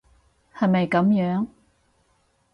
[0.55, 1.47] 係咪噉樣？